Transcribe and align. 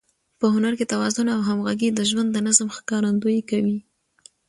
په 0.39 0.45
هنر 0.53 0.73
کې 0.79 0.89
توازن 0.93 1.27
او 1.35 1.39
همغږي 1.49 1.89
د 1.93 1.99
ژوند 2.09 2.29
د 2.31 2.37
نظم 2.47 2.67
ښکارندويي 2.77 3.41
کوي. 3.49 3.77